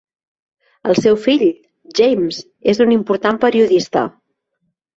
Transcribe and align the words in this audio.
El 0.91 0.97
seu 0.99 1.17
fill, 1.25 1.43
James, 2.01 2.41
és 2.75 2.83
un 2.89 2.97
important 2.99 3.41
periodista. 3.47 4.09